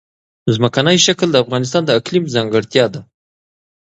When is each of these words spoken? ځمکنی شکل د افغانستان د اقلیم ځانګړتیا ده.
ځمکنی 0.55 0.97
شکل 1.05 1.27
د 1.31 1.35
افغانستان 1.43 1.81
د 1.85 1.89
اقلیم 1.99 2.23
ځانګړتیا 2.35 2.85
ده. 2.93 3.01